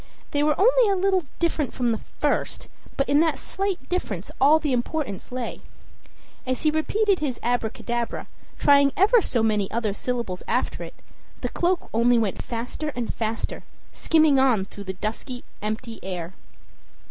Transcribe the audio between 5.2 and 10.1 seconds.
lay. As he repeated his "Abracadabra," trying ever so many other